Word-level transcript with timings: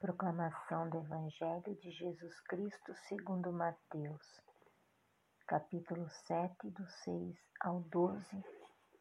Proclamação 0.00 0.88
do 0.88 0.96
Evangelho 0.96 1.76
de 1.76 1.90
Jesus 1.90 2.40
Cristo 2.44 2.94
segundo 3.06 3.52
Mateus, 3.52 4.40
capítulo 5.46 6.08
7, 6.26 6.70
do 6.70 6.88
6 7.04 7.36
ao 7.60 7.80
12 7.80 8.42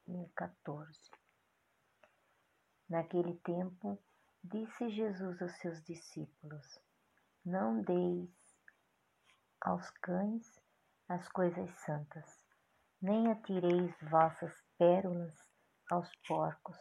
e 0.10 0.30
14. 0.36 0.92
Naquele 2.90 3.34
tempo, 3.46 3.98
disse 4.44 4.90
Jesus 4.90 5.42
aos 5.42 5.54
seus 5.60 5.82
discípulos: 5.86 6.82
Não 7.46 7.82
deis 7.82 8.30
aos 9.62 9.90
cães 10.02 10.62
as 11.08 11.30
coisas 11.30 11.72
santas, 11.80 12.46
nem 13.02 13.32
atireis 13.32 13.96
vossas 14.02 14.52
pérolas 14.78 15.34
aos 15.90 16.14
porcos, 16.28 16.78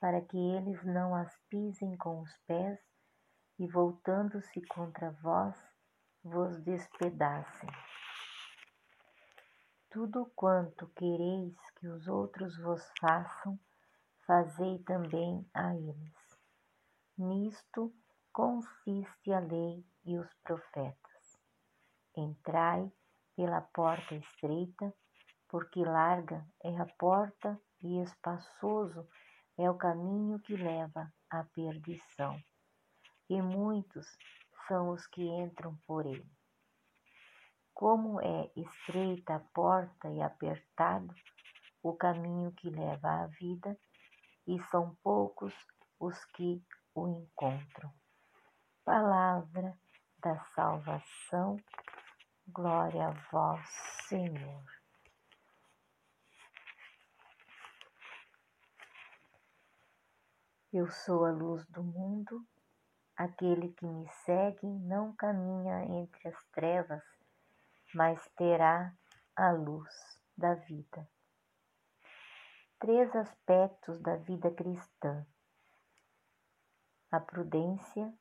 para 0.00 0.22
que 0.22 0.38
eles 0.38 0.82
não 0.82 1.14
as 1.14 1.36
pisem 1.50 1.94
com 1.98 2.22
os 2.22 2.34
pés 2.46 2.93
e 3.58 3.66
voltando-se 3.68 4.60
contra 4.66 5.10
vós, 5.22 5.56
vos 6.22 6.60
despedacem. 6.62 7.68
Tudo 9.90 10.26
quanto 10.34 10.88
quereis 10.88 11.54
que 11.76 11.86
os 11.86 12.08
outros 12.08 12.58
vos 12.58 12.82
façam, 13.00 13.58
fazei 14.26 14.78
também 14.80 15.48
a 15.54 15.74
eles. 15.76 16.38
Nisto 17.16 17.94
consiste 18.32 19.32
a 19.32 19.38
lei 19.38 19.86
e 20.04 20.18
os 20.18 20.34
profetas. 20.42 21.38
Entrai 22.16 22.90
pela 23.36 23.60
porta 23.60 24.16
estreita, 24.16 24.92
porque 25.48 25.84
larga 25.84 26.44
é 26.64 26.76
a 26.76 26.86
porta 26.98 27.60
e 27.80 28.02
espaçoso 28.02 29.06
é 29.56 29.70
o 29.70 29.76
caminho 29.76 30.40
que 30.40 30.56
leva 30.56 31.12
à 31.30 31.44
perdição 31.44 32.36
e 33.28 33.40
muitos 33.40 34.06
são 34.66 34.90
os 34.90 35.06
que 35.06 35.22
entram 35.22 35.76
por 35.86 36.06
ele. 36.06 36.30
Como 37.72 38.20
é 38.20 38.50
estreita 38.56 39.36
a 39.36 39.40
porta 39.40 40.08
e 40.08 40.22
apertado 40.22 41.14
o 41.84 41.94
caminho 41.94 42.50
que 42.52 42.70
leva 42.70 43.24
à 43.24 43.26
vida, 43.26 43.78
e 44.46 44.58
são 44.64 44.94
poucos 45.02 45.54
os 46.00 46.24
que 46.26 46.64
o 46.94 47.08
encontram. 47.08 47.92
Palavra 48.84 49.78
da 50.18 50.38
salvação, 50.54 51.58
glória 52.48 53.08
a 53.08 53.10
vós, 53.30 53.68
Senhor. 54.08 54.64
Eu 60.72 60.90
sou 60.90 61.26
a 61.26 61.30
luz 61.30 61.66
do 61.66 61.82
mundo 61.82 62.46
Aquele 63.16 63.72
que 63.72 63.86
me 63.86 64.08
segue 64.24 64.66
não 64.66 65.14
caminha 65.14 65.84
entre 65.84 66.28
as 66.28 66.44
trevas, 66.46 67.02
mas 67.94 68.20
terá 68.36 68.92
a 69.36 69.52
luz 69.52 70.20
da 70.36 70.54
vida. 70.54 71.08
Três 72.80 73.14
aspectos 73.14 74.00
da 74.00 74.16
vida 74.16 74.50
cristã: 74.50 75.24
a 77.10 77.20
prudência, 77.20 78.12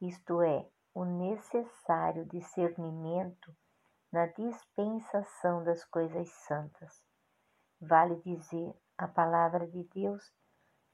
isto 0.00 0.42
é, 0.42 0.68
o 0.92 1.04
necessário 1.04 2.24
discernimento 2.24 3.54
na 4.10 4.26
dispensação 4.26 5.62
das 5.62 5.84
coisas 5.84 6.28
santas. 6.46 7.00
Vale 7.80 8.16
dizer 8.22 8.74
a 8.98 9.06
palavra 9.06 9.68
de 9.68 9.84
Deus 9.84 10.34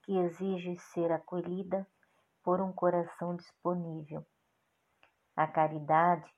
que 0.03 0.19
exige 0.19 0.77
ser 0.79 1.11
acolhida 1.11 1.87
por 2.43 2.61
um 2.61 2.73
coração 2.73 3.37
disponível. 3.37 4.27
A 5.37 5.47
caridade 5.47 6.31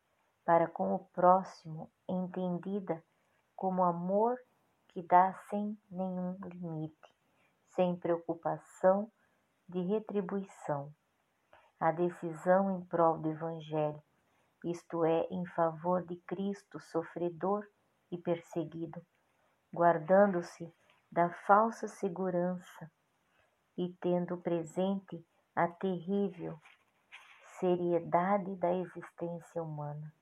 para 0.45 0.69
com 0.69 0.95
o 0.95 0.99
próximo, 0.99 1.91
entendida 2.09 3.03
como 3.57 3.83
amor 3.83 4.37
que 4.89 5.03
dá 5.03 5.33
sem 5.49 5.77
nenhum 5.91 6.37
limite, 6.45 7.15
sem 7.75 7.97
preocupação 7.97 9.11
de 9.69 9.81
retribuição. 9.81 10.93
A 11.81 11.91
decisão 11.91 12.71
em 12.71 12.85
prol 12.85 13.19
do 13.19 13.31
Evangelho, 13.31 14.03
isto 14.65 15.05
é, 15.05 15.27
em 15.31 15.45
favor 15.47 16.05
de 16.07 16.17
Cristo 16.17 16.79
sofredor 16.79 17.67
e 18.11 18.19
perseguido, 18.19 19.05
guardando-se 19.73 20.73
da 21.11 21.31
falsa 21.47 21.89
segurança 21.89 22.91
e 23.77 23.93
tendo 24.01 24.37
presente 24.37 25.27
a 25.55 25.69
terrível 25.69 26.59
seriedade 27.61 28.57
da 28.57 28.75
existência 28.75 29.63
humana, 29.63 30.13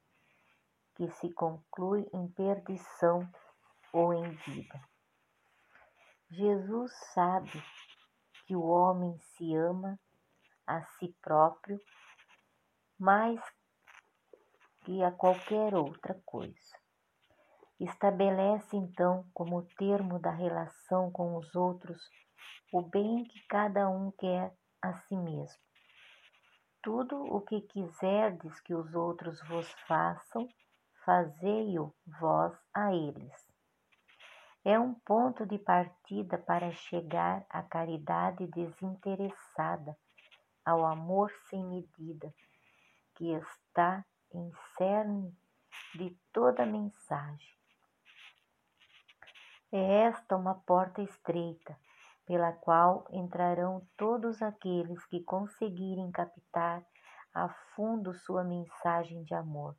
que 0.95 1.09
se 1.13 1.33
conclui 1.33 2.07
em 2.13 2.29
perdição 2.29 3.29
ou 3.93 4.13
em 4.13 4.31
vida. 4.31 4.81
Jesus 6.31 6.93
sabe 7.15 7.63
que 8.47 8.55
o 8.55 8.63
homem 8.63 9.19
se 9.19 9.55
ama 9.55 9.99
a 10.67 10.83
si 10.83 11.09
próprio 11.21 11.81
mais 12.99 13.41
que 14.85 15.03
a 15.03 15.11
qualquer 15.11 15.75
outra 15.75 16.21
coisa. 16.25 16.79
Estabelece 17.81 18.77
então 18.77 19.27
como 19.35 19.67
termo 19.77 20.19
da 20.19 20.31
relação 20.31 21.11
com 21.11 21.37
os 21.37 21.55
outros 21.55 22.01
o 22.73 22.83
bem 22.83 23.25
que 23.25 23.47
cada 23.49 23.89
um 23.89 24.11
quer 24.13 24.55
a 24.83 24.93
si 24.95 25.17
mesmo. 25.17 25.61
Tudo 26.83 27.23
o 27.23 27.41
que 27.41 27.61
quiserdes 27.61 28.61
que 28.61 28.75
os 28.75 28.93
outros 28.95 29.41
vos 29.47 29.71
façam, 29.87 30.49
fazei-o 31.05 31.95
vós 32.21 32.53
a 32.75 32.93
eles. 32.93 33.53
É 34.65 34.79
um 34.79 34.95
ponto 34.95 35.47
de 35.47 35.59
partida 35.59 36.39
para 36.39 36.73
chegar 36.73 37.45
à 37.49 37.63
caridade 37.63 38.47
desinteressada, 38.49 39.97
ao 40.65 40.85
amor 40.85 41.33
sem 41.49 41.65
medida, 41.65 42.33
que 43.15 43.33
está 43.33 44.05
em 44.33 44.53
cerne 44.77 45.37
de 45.95 46.17
toda 46.33 46.65
mensagem. 46.65 47.53
É 49.73 50.05
esta 50.05 50.37
uma 50.37 50.55
porta 50.55 51.03
estreita, 51.03 51.77
pela 52.27 52.53
qual 52.53 53.07
entrarão 53.11 53.87
todos 53.97 54.43
aqueles 54.43 55.05
que 55.07 55.23
conseguirem 55.23 56.11
captar 56.11 56.85
a 57.35 57.49
fundo 57.75 58.15
sua 58.15 58.45
mensagem 58.45 59.25
de 59.25 59.35
amor. 59.35 59.77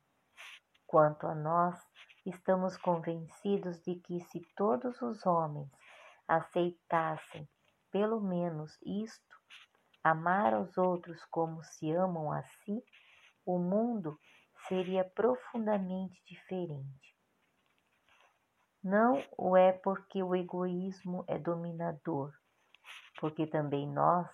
Quanto 0.86 1.26
a 1.26 1.34
nós, 1.34 1.80
estamos 2.26 2.76
convencidos 2.76 3.80
de 3.82 3.96
que 3.96 4.20
se 4.20 4.40
todos 4.56 5.00
os 5.02 5.24
homens 5.24 5.70
aceitassem 6.26 7.48
pelo 7.94 8.20
menos 8.20 8.76
isto, 8.84 9.36
amar 10.02 10.52
aos 10.52 10.76
outros 10.76 11.24
como 11.26 11.62
se 11.62 11.92
amam 11.92 12.32
a 12.32 12.42
si, 12.42 12.82
o 13.46 13.56
mundo 13.56 14.18
seria 14.66 15.04
profundamente 15.04 16.20
diferente. 16.26 17.13
Não 18.84 19.24
o 19.38 19.56
é 19.56 19.72
porque 19.72 20.22
o 20.22 20.36
egoísmo 20.36 21.24
é 21.26 21.38
dominador, 21.38 22.34
porque 23.18 23.46
também 23.46 23.88
nós, 23.88 24.28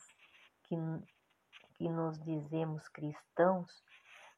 que, 0.64 0.74
que 1.76 1.88
nos 1.88 2.20
dizemos 2.24 2.88
cristãos, 2.88 3.70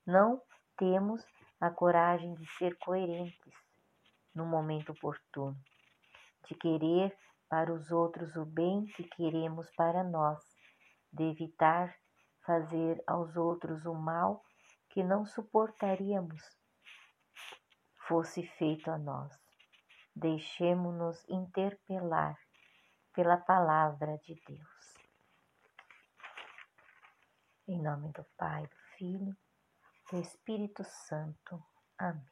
não 0.06 0.42
temos 0.76 1.24
a 1.58 1.70
coragem 1.70 2.34
de 2.34 2.46
ser 2.58 2.76
coerentes 2.76 3.54
no 4.34 4.44
momento 4.44 4.92
oportuno, 4.92 5.56
de 6.46 6.56
querer 6.56 7.16
para 7.48 7.72
os 7.72 7.90
outros 7.90 8.36
o 8.36 8.44
bem 8.44 8.84
que 8.84 9.04
queremos 9.04 9.70
para 9.74 10.04
nós, 10.04 10.44
de 11.10 11.24
evitar 11.24 11.96
fazer 12.44 13.02
aos 13.06 13.34
outros 13.34 13.86
o 13.86 13.94
mal 13.94 14.44
que 14.90 15.02
não 15.02 15.24
suportaríamos 15.24 16.42
fosse 18.06 18.42
feito 18.58 18.90
a 18.90 18.98
nós. 18.98 19.42
Deixemo-nos 20.14 21.24
interpelar 21.28 22.38
pela 23.12 23.36
palavra 23.36 24.18
de 24.18 24.34
Deus. 24.46 24.94
Em 27.68 27.80
nome 27.80 28.10
do 28.12 28.24
Pai, 28.36 28.66
do 28.66 28.76
Filho, 28.96 29.36
do 30.10 30.18
Espírito 30.18 30.84
Santo. 30.84 31.62
Amém. 31.98 32.31